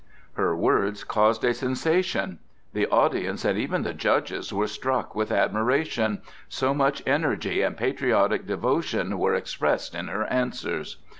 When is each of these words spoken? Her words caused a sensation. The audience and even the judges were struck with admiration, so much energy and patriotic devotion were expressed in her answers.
Her 0.33 0.55
words 0.55 1.03
caused 1.03 1.43
a 1.43 1.53
sensation. 1.53 2.39
The 2.73 2.87
audience 2.87 3.45
and 3.45 3.55
even 3.59 3.83
the 3.83 3.93
judges 3.93 4.51
were 4.51 4.65
struck 4.65 5.13
with 5.13 5.31
admiration, 5.31 6.23
so 6.49 6.73
much 6.73 7.03
energy 7.05 7.61
and 7.61 7.77
patriotic 7.77 8.47
devotion 8.47 9.19
were 9.19 9.35
expressed 9.35 9.93
in 9.93 10.07
her 10.07 10.25
answers. 10.25 10.97